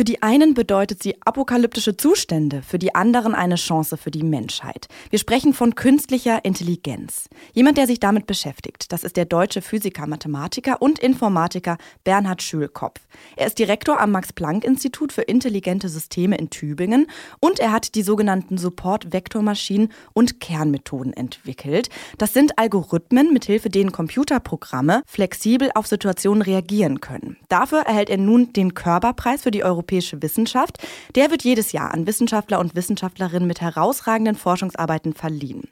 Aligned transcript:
Für 0.00 0.04
die 0.04 0.22
einen 0.22 0.54
bedeutet 0.54 1.02
sie 1.02 1.20
apokalyptische 1.26 1.94
Zustände, 1.94 2.62
für 2.62 2.78
die 2.78 2.94
anderen 2.94 3.34
eine 3.34 3.56
Chance 3.56 3.98
für 3.98 4.10
die 4.10 4.22
Menschheit. 4.22 4.88
Wir 5.10 5.18
sprechen 5.18 5.52
von 5.52 5.74
künstlicher 5.74 6.42
Intelligenz. 6.42 7.28
Jemand, 7.52 7.76
der 7.76 7.86
sich 7.86 8.00
damit 8.00 8.26
beschäftigt, 8.26 8.92
das 8.92 9.04
ist 9.04 9.18
der 9.18 9.26
deutsche 9.26 9.60
Physiker, 9.60 10.06
Mathematiker 10.06 10.80
und 10.80 10.98
Informatiker 11.00 11.76
Bernhard 12.02 12.40
Schülkopf. 12.40 12.98
Er 13.36 13.46
ist 13.46 13.58
Direktor 13.58 14.00
am 14.00 14.12
Max-Planck-Institut 14.12 15.12
für 15.12 15.20
intelligente 15.20 15.90
Systeme 15.90 16.38
in 16.38 16.48
Tübingen 16.48 17.06
und 17.38 17.60
er 17.60 17.70
hat 17.70 17.94
die 17.94 18.02
sogenannten 18.02 18.56
Support-Vektormaschinen 18.56 19.92
und 20.14 20.40
Kernmethoden 20.40 21.12
entwickelt. 21.12 21.90
Das 22.16 22.32
sind 22.32 22.58
Algorithmen, 22.58 23.34
mithilfe 23.34 23.68
denen 23.68 23.92
Computerprogramme 23.92 25.02
flexibel 25.04 25.70
auf 25.74 25.86
Situationen 25.86 26.40
reagieren 26.40 27.02
können. 27.02 27.36
Dafür 27.50 27.80
erhält 27.80 28.08
er 28.08 28.16
nun 28.16 28.54
den 28.54 28.72
Körperpreis 28.72 29.42
für 29.42 29.50
die 29.50 29.62
Euro 29.62 29.82
europäische 29.90 30.22
Wissenschaft. 30.22 30.78
Der 31.16 31.30
wird 31.30 31.42
jedes 31.42 31.72
Jahr 31.72 31.92
an 31.92 32.06
Wissenschaftler 32.06 32.60
und 32.60 32.76
Wissenschaftlerinnen 32.76 33.46
mit 33.46 33.60
herausragenden 33.60 34.36
Forschungsarbeiten 34.36 35.14
verliehen. 35.14 35.64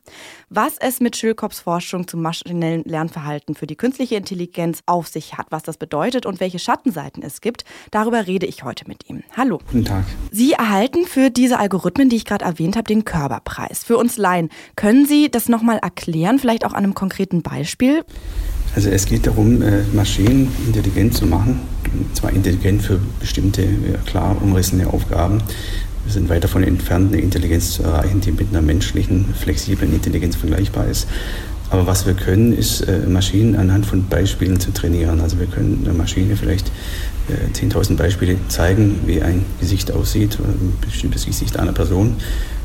Was 0.50 0.76
es 0.78 1.00
mit 1.00 1.16
Schülkops 1.16 1.60
Forschung 1.60 2.08
zum 2.08 2.22
maschinellen 2.22 2.82
Lernverhalten 2.84 3.54
für 3.54 3.66
die 3.66 3.76
künstliche 3.76 4.16
Intelligenz 4.16 4.80
auf 4.86 5.06
sich 5.06 5.38
hat, 5.38 5.46
was 5.50 5.62
das 5.62 5.76
bedeutet 5.76 6.26
und 6.26 6.40
welche 6.40 6.58
Schattenseiten 6.58 7.22
es 7.22 7.40
gibt, 7.40 7.64
darüber 7.92 8.26
rede 8.26 8.46
ich 8.46 8.64
heute 8.64 8.88
mit 8.88 9.08
ihm. 9.08 9.22
Hallo. 9.36 9.60
Guten 9.70 9.84
Tag. 9.84 10.04
Sie 10.32 10.52
erhalten 10.52 11.06
für 11.06 11.30
diese 11.30 11.58
Algorithmen, 11.58 12.08
die 12.08 12.16
ich 12.16 12.24
gerade 12.24 12.44
erwähnt 12.44 12.76
habe, 12.76 12.88
den 12.88 13.04
Körperpreis. 13.04 13.84
Für 13.84 13.96
uns 13.96 14.16
Laien, 14.16 14.48
können 14.74 15.06
Sie 15.06 15.30
das 15.30 15.48
nochmal 15.48 15.78
erklären, 15.78 16.38
vielleicht 16.38 16.64
auch 16.64 16.72
an 16.72 16.84
einem 16.84 16.94
konkreten 16.94 17.42
Beispiel? 17.42 18.04
Also 18.74 18.90
es 18.90 19.06
geht 19.06 19.26
darum, 19.26 19.62
äh, 19.62 19.82
Maschinen 19.92 20.48
intelligent 20.66 21.14
zu 21.14 21.26
machen, 21.26 21.60
zwar 22.12 22.32
intelligent 22.32 22.82
für 22.82 22.98
bestimmte 23.18 23.66
klar 24.06 24.36
umrissene 24.40 24.86
Aufgaben. 24.86 25.42
Wir 26.04 26.12
sind 26.12 26.28
weit 26.28 26.44
davon 26.44 26.62
entfernt, 26.62 27.12
eine 27.12 27.22
Intelligenz 27.22 27.72
zu 27.72 27.82
erreichen, 27.82 28.20
die 28.20 28.32
mit 28.32 28.48
einer 28.50 28.62
menschlichen, 28.62 29.34
flexiblen 29.34 29.92
Intelligenz 29.92 30.36
vergleichbar 30.36 30.86
ist. 30.86 31.06
Aber 31.70 31.86
was 31.86 32.06
wir 32.06 32.14
können, 32.14 32.56
ist 32.56 32.80
äh, 32.82 33.00
Maschinen 33.06 33.56
anhand 33.56 33.84
von 33.84 34.06
Beispielen 34.08 34.58
zu 34.58 34.72
trainieren. 34.72 35.20
Also 35.20 35.38
wir 35.38 35.46
können 35.46 35.82
einer 35.84 35.92
Maschine 35.92 36.36
vielleicht 36.36 36.72
10.000 37.52 37.92
äh, 37.92 37.94
Beispiele 37.94 38.36
zeigen, 38.48 39.00
wie 39.06 39.20
ein 39.20 39.44
Gesicht 39.60 39.92
aussieht, 39.92 40.38
ein 40.40 40.72
bestimmtes 40.80 41.26
Gesicht 41.26 41.58
einer 41.58 41.72
Person. 41.72 42.16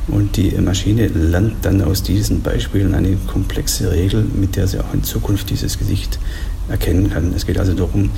Und 0.07 0.35
die 0.35 0.51
Maschine 0.51 1.07
lernt 1.07 1.63
dann 1.63 1.81
aus 1.81 2.03
diesen 2.03 2.41
Beispielen 2.41 2.93
eine 2.93 3.15
komplexe 3.27 3.91
Regel, 3.91 4.25
mit 4.35 4.55
der 4.55 4.67
sie 4.67 4.79
auch 4.79 4.93
in 4.93 5.03
Zukunft 5.03 5.49
dieses 5.49 5.79
Gesicht 5.79 6.19
erkennen 6.67 7.09
kann. 7.09 7.33
Es 7.35 7.45
geht 7.45 7.57
also 7.57 7.73
darum, 7.73 8.09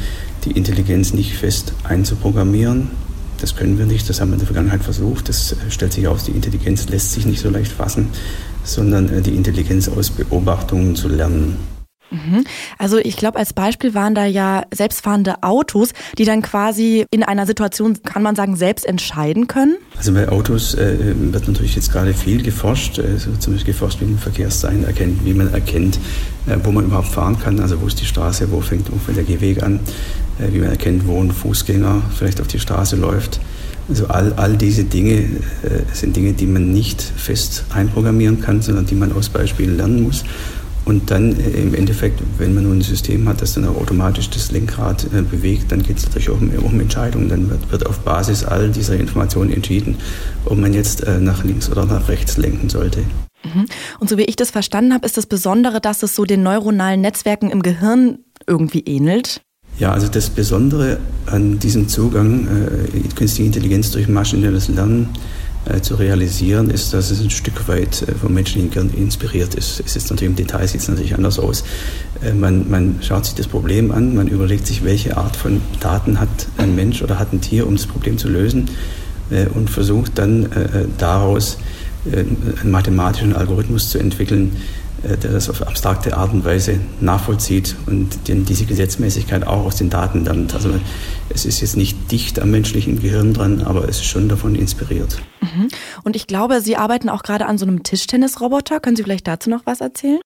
die 0.46 0.52
Intelligenz 0.52 1.14
nicht 1.14 1.34
fest 1.34 1.74
einzuprogrammieren. 1.84 2.90
Das 3.40 3.56
können 3.56 3.78
wir 3.78 3.86
nicht, 3.86 4.10
das 4.10 4.22
haben 4.22 4.30
wir 4.30 4.34
in 4.34 4.40
der 4.40 4.48
Vergangenheit 4.48 4.84
versucht. 4.84 5.30
Das 5.30 5.56
stellt 5.70 5.94
sich 5.94 6.08
aus, 6.08 6.24
die 6.24 6.32
Intelligenz 6.32 6.88
lässt 6.90 7.12
sich 7.12 7.26
nicht 7.26 7.42
so 7.42 7.50
leicht 7.50 7.72
fassen, 7.72 8.08
sondern 8.64 9.10
äh, 9.10 9.22
die 9.22 9.36
Intelligenz 9.36 9.88
aus 9.88 10.10
Beobachtungen 10.10 10.96
zu 10.96 11.08
lernen. 11.08 11.75
Mhm. 12.12 12.46
Also 12.78 12.98
ich 12.98 13.18
glaube, 13.18 13.40
als 13.40 13.54
Beispiel 13.54 13.94
waren 13.94 14.16
da 14.16 14.26
ja 14.26 14.64
selbstfahrende 14.74 15.44
Autos, 15.44 15.90
die 16.18 16.26
dann 16.26 16.42
quasi 16.42 17.06
in 17.12 17.24
einer 17.24 17.46
Situation, 17.46 18.02
kann 18.04 18.24
man 18.24 18.36
sagen, 18.36 18.56
selbst 18.56 18.86
entscheiden 18.86 19.48
können. 19.48 19.78
Also 19.98 20.14
bei 20.14 20.30
Autos 20.30 20.76
äh, 20.76 20.98
wird 21.32 21.48
natürlich 21.48 21.76
jetzt 21.76 21.92
gerade 21.92 22.14
viel 22.14 22.44
geforscht, 22.44 23.00
äh, 23.00 23.18
zum 23.40 23.54
Beispiel 23.54 23.74
geforscht, 23.74 24.02
wie 24.02 24.06
man 24.06 24.20
Verkehrszeichen 24.20 24.84
erkennt, 24.86 25.26
wie 25.26 25.34
man 25.34 25.54
erkennt, 25.54 26.00
äh, 26.48 26.58
wo 26.64 26.72
man 26.72 26.86
überhaupt 26.86 27.08
fahren 27.08 27.40
kann, 27.40 27.60
also 27.60 27.82
wo 27.82 27.88
ist 27.88 28.00
die 28.00 28.06
Straße, 28.06 28.52
wo 28.52 28.62
fängt, 28.62 28.88
fängt 29.06 29.18
der 29.18 29.24
Gehweg 29.24 29.64
an, 29.64 29.80
äh, 30.40 30.54
wie 30.54 30.60
man 30.60 30.70
erkennt, 30.70 31.08
wo 31.08 31.22
ein 31.22 31.32
Fußgänger 31.32 32.04
vielleicht 32.16 32.40
auf 32.40 32.48
die 32.48 32.60
Straße 32.60 32.96
läuft. 32.96 33.40
Also 33.88 34.08
all, 34.08 34.34
all 34.34 34.58
diese 34.58 34.84
Dinge 34.84 35.20
äh, 35.20 35.84
sind 35.94 36.16
Dinge, 36.16 36.34
die 36.34 36.48
man 36.48 36.72
nicht 36.72 37.02
fest 37.02 37.66
einprogrammieren 37.70 38.42
kann, 38.42 38.62
sondern 38.62 38.88
die 38.88 38.96
man 38.96 39.12
aus 39.12 39.30
Beispielen 39.30 39.78
lernen 39.78 40.02
muss. 40.02 40.24
Und 40.86 41.10
dann 41.10 41.38
äh, 41.40 41.50
im 41.50 41.74
Endeffekt, 41.74 42.22
wenn 42.38 42.54
man 42.54 42.64
nun 42.64 42.78
ein 42.78 42.82
System 42.82 43.28
hat, 43.28 43.42
das 43.42 43.54
dann 43.54 43.66
auch 43.66 43.76
automatisch 43.76 44.30
das 44.30 44.52
Lenkrad 44.52 45.06
äh, 45.06 45.22
bewegt, 45.24 45.72
dann 45.72 45.82
geht 45.82 45.98
es 45.98 46.06
natürlich 46.06 46.30
auch 46.30 46.40
um, 46.40 46.50
um, 46.64 46.80
Entscheidungen. 46.80 47.28
Dann 47.28 47.50
wird, 47.50 47.72
wird, 47.72 47.86
auf 47.88 48.00
Basis 48.00 48.44
all 48.44 48.70
dieser 48.70 48.96
Informationen 48.96 49.52
entschieden, 49.52 49.98
ob 50.46 50.58
man 50.58 50.74
jetzt 50.74 51.04
äh, 51.04 51.20
nach 51.20 51.44
links 51.44 51.70
oder 51.70 51.86
nach 51.86 52.08
rechts 52.08 52.38
lenken 52.38 52.70
sollte. 52.70 53.00
Mhm. 53.44 53.66
Und 54.00 54.10
so 54.10 54.18
wie 54.18 54.24
ich 54.24 54.36
das 54.36 54.52
verstanden 54.52 54.94
habe, 54.94 55.06
ist 55.06 55.18
das 55.18 55.26
Besondere, 55.26 55.82
dass 55.82 56.04
es 56.04 56.16
so 56.16 56.24
den 56.24 56.44
neuronalen 56.44 57.02
Netzwerken 57.02 57.50
im 57.50 57.64
Gehirn 57.64 58.20
irgendwie 58.48 58.82
ähnelt. 58.82 59.42
Ja, 59.78 59.92
also 59.92 60.08
das 60.08 60.30
Besondere 60.30 61.00
an 61.26 61.60
diesem 61.60 61.90
Zugang, 61.90 62.48
äh, 62.48 63.00
künstliche 63.16 63.48
Intelligenz 63.48 63.92
durch 63.92 64.08
maschinelles 64.08 64.70
Lernen, 64.70 65.10
zu 65.82 65.96
realisieren, 65.96 66.70
ist, 66.70 66.94
dass 66.94 67.12
es 67.12 67.22
ein 67.22 67.30
Stück 67.30 67.68
weit 67.68 68.02
äh, 68.04 68.14
vom 68.14 68.34
menschlichen 68.34 68.70
Gehirn 68.70 68.92
inspiriert 68.96 69.56
ist. 69.56 69.82
Es 69.86 69.96
ist 69.96 70.10
natürlich 70.10 70.32
im 70.32 70.36
Detail 70.36 70.68
sieht 70.68 70.82
es 70.82 70.88
natürlich 70.88 71.16
anders 71.16 71.40
aus. 71.40 71.64
Äh, 72.24 72.34
man, 72.34 72.70
man 72.70 73.00
schaut 73.02 73.26
sich 73.26 73.36
das 73.36 73.48
Problem 73.48 73.92
an, 73.92 74.16
man 74.16 74.28
überlegt 74.28 74.68
sich, 74.68 74.84
welche 74.84 75.18
Art 75.18 75.36
von 75.36 75.62
Daten 75.80 76.20
hat 76.20 76.48
ein 76.58 76.76
Mensch 76.76 77.02
oder 77.02 77.20
hat 77.20 77.34
ein 77.34 77.42
Tier, 77.42 77.68
um 77.68 77.76
das 77.76 77.86
Problem 77.88 78.18
zu 78.18 78.30
lösen 78.30 78.70
und 79.56 79.72
versucht 79.72 80.20
dann 80.20 80.48
daraus 81.00 81.58
einen 82.12 82.72
mathematischen 82.72 83.36
Algorithmus 83.36 83.90
zu 83.90 83.98
entwickeln, 83.98 84.52
äh, 84.56 84.85
der 85.08 85.32
das 85.32 85.50
auf 85.50 85.62
abstrakte 85.62 86.18
Art 86.18 86.34
und 86.34 86.44
Weise 86.46 86.80
nachvollzieht 87.00 87.76
und 87.86 88.10
diese 88.28 88.66
Gesetzmäßigkeit 88.66 89.46
auch 89.46 89.66
aus 89.66 89.76
den 89.76 89.90
Daten 89.90 90.26
lernt. 90.26 90.54
Also 90.54 90.70
es 91.30 91.46
ist 91.46 91.62
jetzt 91.62 91.78
nicht 91.78 92.12
dicht 92.12 92.40
am 92.40 92.52
menschlichen 92.52 93.00
Gehirn 93.00 93.34
dran, 93.34 93.62
aber 93.62 93.88
es 93.88 93.98
ist 93.98 94.06
schon 94.06 94.30
davon 94.30 94.56
inspiriert. 94.56 95.22
Mhm. 95.42 95.68
Und 96.04 96.16
ich 96.16 96.28
glaube, 96.28 96.62
Sie 96.62 96.78
arbeiten 96.78 97.10
auch 97.10 97.24
gerade 97.24 97.46
an 97.46 97.58
so 97.58 97.66
einem 97.66 97.84
Tischtennisroboter. 97.84 98.80
Können 98.80 98.96
Sie 98.96 99.04
vielleicht 99.04 99.28
dazu 99.28 99.50
noch 99.50 99.62
was 99.66 99.82
erzählen? 99.82 100.20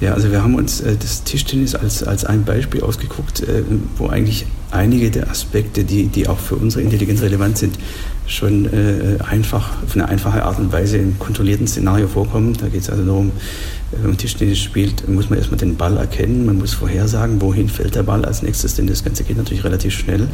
Ja, 0.00 0.12
also 0.12 0.30
wir 0.30 0.42
haben 0.42 0.54
uns 0.54 0.80
äh, 0.80 0.96
das 0.98 1.24
Tischtennis 1.24 1.74
als, 1.74 2.02
als 2.02 2.24
ein 2.24 2.44
Beispiel 2.44 2.82
ausgeguckt, 2.82 3.40
äh, 3.40 3.62
wo 3.96 4.08
eigentlich 4.08 4.46
einige 4.70 5.10
der 5.10 5.30
Aspekte, 5.30 5.84
die, 5.84 6.06
die 6.06 6.28
auch 6.28 6.38
für 6.38 6.56
unsere 6.56 6.82
Intelligenz 6.82 7.22
relevant 7.22 7.56
sind, 7.56 7.78
schon 8.26 8.66
äh, 8.66 9.18
einfach, 9.22 9.82
auf 9.82 9.94
eine 9.94 10.08
einfache 10.08 10.44
Art 10.44 10.58
und 10.58 10.70
Weise 10.72 10.98
im 10.98 11.18
kontrollierten 11.18 11.66
Szenario 11.66 12.08
vorkommen. 12.08 12.54
Da 12.60 12.68
geht 12.68 12.82
es 12.82 12.90
also 12.90 13.04
darum, 13.04 13.28
äh, 13.28 13.96
wenn 14.02 14.10
man 14.10 14.18
Tischtennis 14.18 14.58
spielt, 14.58 15.08
muss 15.08 15.30
man 15.30 15.38
erstmal 15.38 15.58
den 15.58 15.76
Ball 15.76 15.96
erkennen, 15.96 16.44
man 16.44 16.58
muss 16.58 16.74
vorhersagen, 16.74 17.40
wohin 17.40 17.68
fällt 17.68 17.94
der 17.94 18.02
Ball 18.02 18.24
als 18.26 18.42
nächstes, 18.42 18.74
denn 18.74 18.86
das 18.86 19.02
Ganze 19.02 19.24
geht 19.24 19.38
natürlich 19.38 19.64
relativ 19.64 19.94
schnell. 19.94 20.28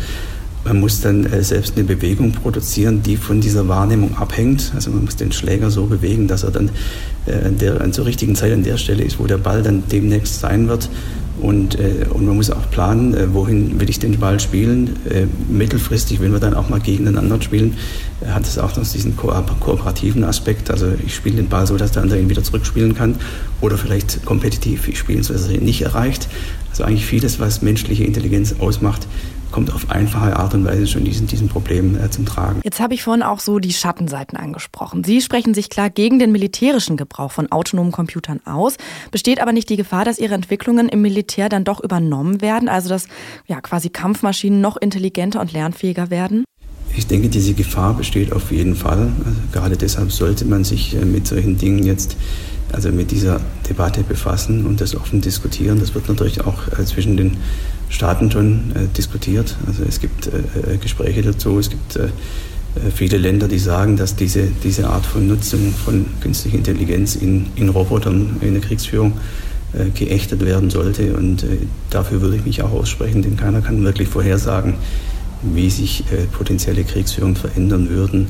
Man 0.65 0.79
muss 0.79 1.01
dann 1.01 1.27
äh, 1.27 1.43
selbst 1.43 1.77
eine 1.77 1.85
Bewegung 1.85 2.33
produzieren, 2.33 3.03
die 3.03 3.17
von 3.17 3.41
dieser 3.41 3.67
Wahrnehmung 3.67 4.17
abhängt. 4.17 4.73
Also 4.75 4.91
man 4.91 5.05
muss 5.05 5.17
den 5.17 5.33
Schläger 5.33 5.71
so 5.71 5.87
bewegen, 5.87 6.29
dass 6.29 6.45
er 6.45 6.53
dann 6.53 6.71
äh, 7.27 7.47
an, 7.47 7.59
der, 7.59 7.81
an 7.81 7.93
zur 7.93 8.07
richtigen 8.07 8.37
Zeit 8.37 8.53
an 8.53 8.63
der 8.63 8.77
Stelle 8.77 9.03
ist, 9.03 9.19
wo 9.19 9.27
der 9.27 9.39
Ball 9.39 9.63
dann 9.63 9.83
demnächst 9.91 10.39
sein 10.39 10.69
wird. 10.69 10.89
Und, 11.41 11.81
äh, 11.81 12.07
und 12.11 12.27
man 12.27 12.37
muss 12.37 12.51
auch 12.51 12.71
planen, 12.71 13.35
wohin 13.35 13.81
will 13.81 13.91
ich 13.91 13.99
den 13.99 14.21
Ball 14.21 14.39
spielen. 14.39 14.91
Mittelfristig, 15.51 16.21
wenn 16.21 16.31
wir 16.31 16.39
dann 16.39 16.55
auch 16.55 16.69
mal 16.69 16.79
gegeneinander 16.79 17.41
spielen, 17.43 17.75
hat 18.25 18.47
es 18.47 18.59
auch 18.59 18.77
noch 18.77 18.87
diesen 18.87 19.17
ko 19.17 19.33
kooperativen 19.59 20.23
Aspekt. 20.23 20.71
Also 20.71 20.87
ich 21.05 21.17
spiele 21.17 21.37
den 21.37 21.49
Ball 21.49 21.67
so, 21.67 21.77
dass 21.77 21.91
der 21.91 22.03
andere 22.03 22.21
ihn 22.21 22.29
wieder 22.29 22.45
zurückspielen 22.45 22.95
kann. 22.95 23.17
Oder 23.61 23.77
vielleicht 23.77 24.25
kompetitiv, 24.25 24.87
ich 24.87 24.99
spiele 24.99 25.25
so, 25.25 25.33
dass 25.33 25.49
er 25.49 25.57
ihn 25.57 25.65
nicht 25.65 25.83
erreicht. 25.83 26.29
Also 26.71 26.85
eigentlich 26.85 27.07
vieles, 27.07 27.41
was 27.41 27.63
menschliche 27.63 28.05
Intelligenz 28.05 28.55
ausmacht, 28.61 29.09
kommt 29.53 29.73
auf 29.73 29.91
einfache 29.91 30.37
Art 30.37 30.55
und 30.55 30.65
Weise 30.65 30.87
schon 30.87 31.05
diesen, 31.05 31.27
diesem 31.29 31.49
Problem 31.49 31.97
äh, 32.03 32.11
zum 32.11 32.27
Tragen. 32.27 32.61
Jetzt 32.65 32.81
habe 32.81 32.95
ich 32.95 33.03
vorhin 33.03 33.23
auch 33.23 33.39
so 33.39 33.59
die 33.59 33.73
Schattenseiten 33.73 34.37
angesprochen. 34.37 35.05
Sie 35.05 35.21
sprechen 35.21 35.55
sich 35.55 35.71
klar 35.71 35.91
gegen 35.91 36.19
den 36.19 36.33
militärischen 36.33 36.97
Gebrauch 36.97 37.31
von 37.31 37.53
autonomen 37.53 37.93
Computern 37.93 38.41
aus. 38.45 38.77
Besteht 39.11 39.41
aber 39.41 39.53
nicht 39.53 39.69
die 39.69 39.77
Gefahr, 39.77 40.05
dass 40.05 40.19
Ihre 40.19 40.35
Entwicklungen 40.35 40.89
im 40.89 41.03
Militär 41.03 41.49
dann 41.49 41.65
doch 41.65 41.81
übernommen 41.81 42.41
werden, 42.41 42.69
also 42.69 42.89
dass 42.89 43.07
ja 43.47 43.61
quasi 43.61 43.91
Kampfmaschinen 43.91 44.61
noch 44.61 44.77
intelligenter 44.77 45.41
und 45.41 45.53
lernfähiger 45.53 46.11
werden? 46.11 46.45
Ich 46.95 47.07
denke, 47.07 47.29
diese 47.29 47.55
Gefahr 47.55 47.95
besteht 47.95 48.33
auf 48.33 48.53
jeden 48.53 48.75
Fall. 48.75 49.11
Also 49.25 49.39
gerade 49.53 49.77
deshalb 49.77 50.13
sollte 50.13 50.45
man 50.45 50.65
sich 50.65 50.95
äh, 50.95 51.05
mit 51.05 51.27
solchen 51.27 51.57
Dingen 51.57 51.85
jetzt 51.85 52.17
also 52.73 52.91
mit 52.91 53.11
dieser 53.11 53.41
Debatte 53.69 54.03
befassen 54.03 54.67
und 54.67 54.81
das 54.81 54.97
offen 54.97 55.21
diskutieren. 55.21 55.79
Das 55.79 55.95
wird 55.95 56.09
natürlich 56.09 56.41
auch 56.41 56.69
äh, 56.79 56.85
zwischen 56.85 57.17
den 57.17 57.37
Staaten 57.89 58.31
schon 58.31 58.73
äh, 58.75 58.87
diskutiert. 58.97 59.57
Also 59.67 59.83
es 59.87 60.01
gibt 60.01 60.27
äh, 60.27 60.79
Gespräche 60.79 61.23
dazu. 61.23 61.59
Es 61.59 61.71
gibt 61.71 61.99
viele 62.95 63.19
Länder, 63.19 63.49
die 63.49 63.59
sagen, 63.59 63.99
dass 63.99 64.17
diese, 64.17 64.49
diese 64.65 64.89
Art 64.89 65.05
von 65.05 65.29
Nutzung 65.29 65.75
von 65.85 66.07
künstlicher 66.23 66.57
Intelligenz 66.57 67.17
in, 67.17 67.49
in 67.55 67.69
Robotern 67.69 68.39
in 68.41 68.55
der 68.55 68.63
Kriegsführung 68.63 69.13
geächtet 69.95 70.43
werden 70.43 70.71
sollte. 70.71 71.15
Und 71.15 71.45
dafür 71.91 72.23
würde 72.23 72.37
ich 72.37 72.47
mich 72.47 72.63
auch 72.63 72.73
aussprechen, 72.73 73.21
denn 73.21 73.37
keiner 73.37 73.61
kann 73.61 73.85
wirklich 73.85 74.09
vorhersagen, 74.09 74.77
wie 75.43 75.69
sich 75.69 76.05
potenzielle 76.33 76.85
Kriegsführungen 76.85 77.37
verändern 77.37 77.91
würden, 77.91 78.29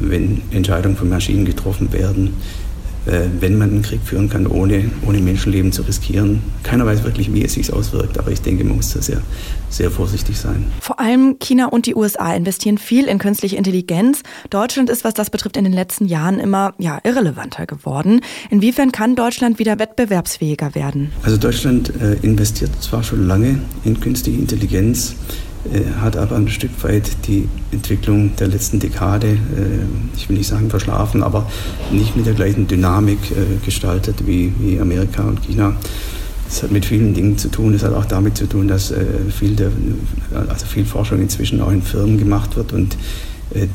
wenn 0.00 0.40
Entscheidungen 0.50 0.96
von 0.96 1.10
Maschinen 1.10 1.44
getroffen 1.44 1.92
werden 1.92 2.28
äh, 2.28 2.71
wenn 3.04 3.58
man 3.58 3.70
einen 3.70 3.82
Krieg 3.82 4.00
führen 4.04 4.28
kann, 4.28 4.46
ohne, 4.46 4.90
ohne 5.06 5.18
Menschenleben 5.18 5.72
zu 5.72 5.82
riskieren. 5.82 6.42
Keiner 6.62 6.86
weiß 6.86 7.02
wirklich, 7.02 7.32
wie 7.32 7.44
es 7.44 7.54
sich 7.54 7.72
auswirkt, 7.72 8.18
aber 8.18 8.30
ich 8.30 8.40
denke, 8.42 8.64
man 8.64 8.76
muss 8.76 8.92
da 8.92 9.02
sehr, 9.02 9.22
sehr 9.70 9.90
vorsichtig 9.90 10.38
sein. 10.38 10.66
Vor 10.80 11.00
allem 11.00 11.38
China 11.40 11.66
und 11.66 11.86
die 11.86 11.94
USA 11.94 12.32
investieren 12.34 12.78
viel 12.78 13.06
in 13.06 13.18
künstliche 13.18 13.56
Intelligenz. 13.56 14.22
Deutschland 14.50 14.90
ist, 14.90 15.04
was 15.04 15.14
das 15.14 15.30
betrifft, 15.30 15.56
in 15.56 15.64
den 15.64 15.72
letzten 15.72 16.06
Jahren 16.06 16.38
immer 16.38 16.74
ja, 16.78 17.00
irrelevanter 17.02 17.66
geworden. 17.66 18.20
Inwiefern 18.50 18.92
kann 18.92 19.16
Deutschland 19.16 19.58
wieder 19.58 19.78
wettbewerbsfähiger 19.78 20.74
werden? 20.74 21.12
Also 21.22 21.36
Deutschland 21.36 21.92
äh, 22.00 22.14
investiert 22.22 22.70
zwar 22.80 23.02
schon 23.02 23.26
lange 23.26 23.58
in 23.84 23.98
künstliche 24.00 24.38
Intelligenz, 24.38 25.16
hat 26.00 26.16
aber 26.16 26.36
ein 26.36 26.48
Stück 26.48 26.70
weit 26.82 27.26
die 27.26 27.48
Entwicklung 27.70 28.34
der 28.36 28.48
letzten 28.48 28.80
Dekade, 28.80 29.28
äh, 29.28 29.36
ich 30.16 30.28
will 30.28 30.36
nicht 30.36 30.48
sagen 30.48 30.68
verschlafen, 30.70 31.22
aber 31.22 31.48
nicht 31.92 32.16
mit 32.16 32.26
der 32.26 32.34
gleichen 32.34 32.66
Dynamik 32.66 33.18
äh, 33.30 33.64
gestaltet 33.64 34.26
wie, 34.26 34.52
Amerika 34.80 35.22
und 35.22 35.42
China. 35.42 35.76
Das 36.48 36.64
hat 36.64 36.72
mit 36.72 36.84
vielen 36.84 37.14
Dingen 37.14 37.38
zu 37.38 37.48
tun. 37.48 37.74
Es 37.74 37.82
hat 37.82 37.94
auch 37.94 38.04
damit 38.04 38.36
zu 38.36 38.46
tun, 38.46 38.68
dass 38.68 38.90
äh, 38.90 39.04
viel, 39.30 39.54
der, 39.54 39.70
also 40.48 40.66
viel 40.66 40.84
Forschung 40.84 41.20
inzwischen 41.20 41.60
auch 41.60 41.70
in 41.70 41.82
Firmen 41.82 42.18
gemacht 42.18 42.56
wird 42.56 42.72
und 42.72 42.96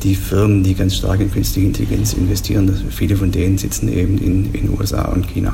die 0.02 0.16
Firmen, 0.16 0.64
die 0.64 0.74
ganz 0.74 0.96
stark 0.96 1.20
in 1.20 1.30
künstliche 1.30 1.68
Intelligenz 1.68 2.12
investieren, 2.12 2.68
viele 2.90 3.14
von 3.14 3.30
denen 3.30 3.58
sitzen 3.58 3.88
eben 3.88 4.18
in 4.18 4.52
den 4.52 4.76
USA 4.76 5.02
und 5.02 5.28
China. 5.28 5.52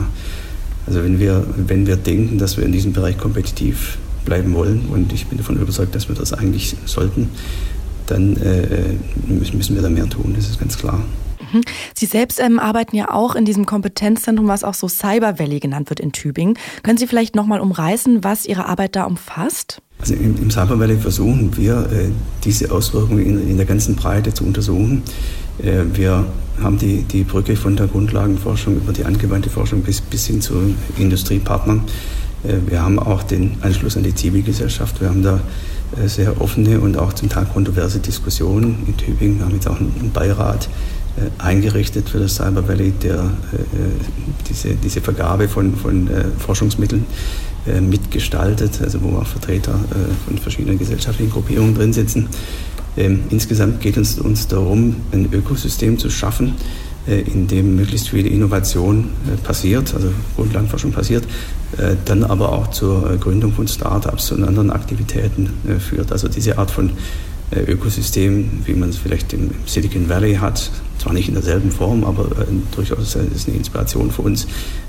Also 0.87 1.05
wenn 1.05 1.21
wir, 1.21 1.45
wenn 1.67 1.87
wir 1.87 1.97
denken, 1.97 2.39
dass 2.39 2.57
wir 2.57 2.65
in 2.65 2.73
diesem 2.73 2.95
Bereich 2.95 3.19
kompetitiv 3.19 3.99
bleiben 4.25 4.55
wollen, 4.55 4.87
und 4.91 5.13
ich 5.13 5.27
bin 5.27 5.39
davon 5.39 5.57
überzeugt, 5.57 5.95
dass 5.95 6.09
wir 6.09 6.15
das 6.15 6.33
eigentlich 6.33 6.77
sollten, 6.87 7.31
dann 8.07 8.37
äh, 8.37 8.95
müssen 9.27 9.75
wir 9.75 9.83
da 9.83 9.89
mehr 9.89 10.09
tun, 10.09 10.35
das 10.37 10.49
ist 10.49 10.59
ganz 10.59 10.77
klar. 10.77 11.01
Mhm. 11.53 11.63
Sie 11.95 12.07
selbst 12.07 12.41
ähm, 12.41 12.59
arbeiten 12.59 12.97
ja 12.97 13.11
auch 13.11 13.35
in 13.35 13.45
diesem 13.45 13.67
Kompetenzzentrum, 13.67 14.49
was 14.49 14.65
auch 14.65 14.75
so 14.75 14.89
Cyber 14.89 15.39
Valley 15.39 15.61
genannt 15.61 15.91
wird 15.91 16.01
in 16.01 16.13
Tübingen. 16.13 16.59
Können 16.83 16.99
Sie 16.99 17.07
vielleicht 17.07 17.35
nochmal 17.35 17.61
umreißen, 17.61 18.25
was 18.25 18.47
Ihre 18.47 18.67
Arbeit 18.67 18.97
da 18.97 19.05
umfasst? 19.05 19.81
Also 20.01 20.15
im, 20.15 20.37
im 20.37 20.51
Cyber 20.51 20.79
Valley 20.79 20.99
versuchen 20.99 21.57
wir, 21.57 21.89
äh, 21.93 22.11
diese 22.45 22.71
Auswirkungen 22.71 23.25
in, 23.25 23.51
in, 23.51 23.57
der 23.57 23.67
ganzen 23.67 23.97
Breite 23.97 24.35
zu 24.35 24.45
untersuchen. 24.45 25.03
Äh, 25.63 25.85
wir 25.95 26.27
haben 26.63 26.79
die, 26.79 27.03
die 27.03 27.25
Brücke 27.25 27.57
von 27.57 27.77
der 27.77 27.87
Grundlagenforschung 27.87 28.77
über 28.77 28.93
die 28.93 29.05
angewandte 29.05 29.51
Forschung 29.51 29.83
bis, 29.83 30.01
bis 30.01 30.27
hin 30.27 30.41
zu 30.41 30.75
Industriepartnern. 30.99 31.83
Äh, 32.45 32.71
wir 32.71 32.83
haben 32.83 32.99
auch 32.99 33.23
den 33.23 33.57
Anschluss 33.63 33.97
an 33.97 34.03
die 34.03 34.15
Zivilgesellschaft. 34.15 35.01
Wir 35.01 35.09
haben 35.09 35.23
da 35.23 35.41
äh, 36.03 36.09
sehr 36.09 36.41
offene 36.41 36.81
und 36.81 36.97
auch 36.97 37.13
zum 37.13 37.29
Teil 37.29 37.47
kontroverse 37.47 37.99
Diskussionen 37.99 38.85
in 38.87 38.97
Tübingen. 38.97 39.39
Wir 39.39 39.47
haben 39.47 39.55
jetzt 39.55 39.69
auch 39.69 39.79
einen 39.79 40.11
Beirat 40.13 40.69
äh, 41.17 41.43
eingerichtet 41.43 42.09
für 42.09 42.19
das 42.19 42.37
Cyber 42.37 42.67
Valley, 42.67 42.93
der 43.03 43.31
diese, 44.49 44.75
diese 44.75 45.01
Vergabe 45.01 45.49
von, 45.49 45.77
von 45.77 46.09
Forschungsmitteln 46.39 47.07
mitgestaltet, 47.81 48.81
also 48.83 49.01
wo 49.01 49.17
auch 49.17 49.27
Vertreter 49.27 49.79
von 50.27 50.37
verschiedenen 50.37 50.79
gesellschaftlichen 50.79 51.33
Gruppierungen 51.33 51.75
drin 51.75 51.95
sitzen. 51.95 52.29
Ähm, 52.97 53.21
insgesamt 53.31 53.81
geht 53.81 53.97
es 53.97 54.19
uns 54.19 54.47
darum, 54.49 54.97
ein 55.13 55.29
Ökosystem 55.33 55.99
zu 55.99 56.11
schaffen, 56.11 56.55
in 57.07 57.47
dem 57.47 57.77
möglichst 57.77 58.09
viel 58.09 58.27
Innovation 58.27 59.11
äh, 59.27 59.37
passiert, 59.37 59.95
also 59.95 60.09
Grundlagenforschung 60.37 60.93
passiert, 60.93 61.25
äh, 61.77 61.97
dann 62.05 62.25
aber 62.25 62.53
auch 62.53 62.69
zur 62.71 63.17
Gründung 63.19 63.53
von 63.53 63.69
Startups 63.69 64.33
und 64.33 64.45
anderen 64.45 64.71
Aktivitäten 64.71 65.51
führt. 65.81 66.13
Also 66.13 66.29
diese 66.29 66.59
Art 66.59 66.71
von 66.71 66.91
Ökosystem, 67.63 68.63
wie 68.65 68.75
man 68.75 68.91
es 68.91 68.97
vielleicht 68.97 69.33
im 69.33 69.51
Silicon 69.67 70.09
Valley 70.09 70.35
hat, 70.37 70.71
zwar 70.99 71.13
nicht 71.13 71.29
in 71.29 71.35
derselben 71.35 71.71
Form, 71.71 72.05
aber 72.05 72.29
durchaus 72.75 73.17
ist 73.17 73.49
eine 73.49 73.57
Inspiration 73.57 74.11
für 74.11 74.23
uns, 74.23 74.47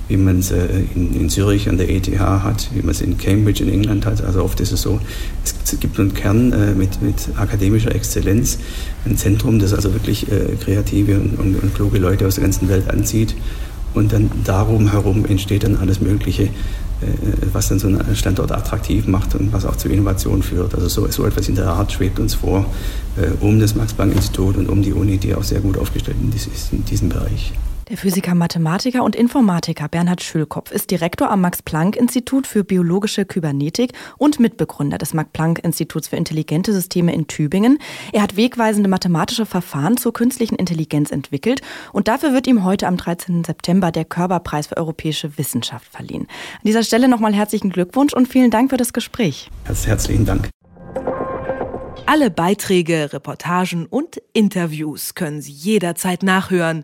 wie 0.08 0.18
man 0.18 0.40
es 0.40 0.52
in, 0.52 1.14
in, 1.20 1.30
Zürich 1.30 1.68
an 1.68 1.78
der 1.78 1.90
ETH 1.90 2.08
hat, 2.20 2.70
wie 2.74 2.82
man 2.82 2.92
es 2.92 3.02
in 3.02 3.18
Cambridge 3.18 3.64
in 3.64 3.70
England 3.70 4.06
hat. 4.06 4.24
Also 4.24 4.44
oft 4.44 4.60
ist 4.60 4.72
es 4.72 4.82
so, 4.82 5.00
es 5.44 5.80
gibt 5.80 6.00
einen 6.00 6.14
Kern 6.14 6.78
mit, 6.78 7.02
mit 7.02 7.16
akademischer 7.36 7.94
Exzellenz, 7.94 8.60
ein 9.06 9.18
Zentrum, 9.18 9.60
das 9.60 9.74
also 9.74 9.94
wirklich 9.94 10.28
kreative 10.64 11.20
und, 11.20 11.40
und, 11.40 11.56
und 11.62 11.76
kluge 11.76 11.98
Leute 11.98 12.28
aus 12.28 12.36
der 12.36 12.44
ganzen 12.44 12.70
Welt 12.70 12.90
anzieht. 12.90 13.36
Und 13.96 14.14
dann 14.14 14.30
darum 14.44 14.92
herum 14.92 15.26
entsteht 15.26 15.64
dann 15.64 15.78
alles 15.78 16.02
Mögliche, 16.02 16.44
äh, 16.44 16.50
was 17.52 17.70
dann 17.70 17.80
so 17.80 17.88
einen 17.88 18.16
Standort 18.16 18.52
attraktiv 18.52 19.08
macht 19.08 19.36
und 19.36 19.52
was 19.52 19.66
auch 19.66 19.76
zu 19.76 19.90
Innovation 19.90 20.44
führt. 20.44 20.76
Also 20.76 20.88
so, 20.88 21.08
so 21.10 21.26
etwas 21.26 21.50
in 21.50 21.56
der 21.56 21.68
Art 21.68 21.92
schwebt 21.92 22.20
uns 22.20 22.36
vor, 22.36 22.66
äh, 23.18 23.32
um 23.40 23.60
das 23.60 23.76
Max-Planck-Institut 23.76 24.58
und 24.58 24.70
um 24.70 24.82
die 24.82 24.94
Uni, 24.94 25.18
die 25.18 25.34
auch 25.34 25.44
sehr 25.44 25.62
gut 25.62 25.78
aufgestellt 25.78 26.18
ist 26.36 26.72
in 26.72 26.86
diesem 26.86 27.10
Bereich. 27.10 27.54
Der 27.90 27.98
Physiker, 27.98 28.34
Mathematiker 28.34 29.04
und 29.04 29.16
Informatiker 29.16 29.88
Bernhard 29.88 30.24
Schülkopf 30.24 30.72
ist 30.72 30.90
Direktor 30.90 31.30
am 31.30 31.42
Max-Planck-Institut 31.42 32.48
für 32.48 32.64
biologische 32.64 33.26
Kybernetik 33.26 33.92
und 34.18 34.40
Mitbegründer 34.40 34.98
des 34.98 35.14
Max-Planck-Instituts 35.14 36.08
für 36.08 36.16
intelligente 36.16 36.74
Systeme 36.74 37.14
in 37.14 37.28
Tübingen. 37.28 37.78
Er 38.12 38.24
hat 38.24 38.38
wegweisende 38.38 38.90
mathematische 38.90 39.46
Verfahren 39.46 39.98
zur 39.98 40.14
künstlichen 40.14 40.56
Intelligenz 40.56 41.12
entwickelt 41.12 41.62
und 41.94 42.08
dafür 42.08 42.34
wird 42.34 42.48
ihm 42.48 42.64
heute 42.64 42.88
am 42.88 42.98
13. 42.98 43.44
September 43.44 43.92
der 43.92 44.06
Körperpreis 44.06 44.66
für 44.66 44.78
europäische 44.78 45.38
Wissenschaft 45.38 45.88
verliehen. 45.92 46.24
An 46.24 46.66
dieser 46.66 46.82
Stelle 46.82 47.08
nochmal 47.08 47.36
herzlichen 47.36 47.70
Glückwunsch 47.70 48.14
und 48.14 48.28
vielen 48.28 48.50
Dank 48.50 48.72
für 48.72 48.78
das 48.78 48.94
Gespräch. 48.94 49.52
Herzlichen 49.64 50.26
Dank. 50.26 50.50
Alle 52.08 52.32
Beiträge, 52.32 53.14
Reportagen 53.14 53.86
und 53.86 54.22
Interviews 54.34 55.14
können 55.14 55.42
Sie 55.42 55.52
jederzeit 55.52 56.24
nachhören 56.24 56.84